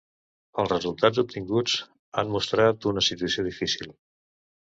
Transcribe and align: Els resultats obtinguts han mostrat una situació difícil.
Els 0.61 0.69
resultats 0.71 1.19
obtinguts 1.23 1.75
han 2.21 2.33
mostrat 2.37 2.89
una 2.93 3.03
situació 3.09 3.47
difícil. 3.51 3.93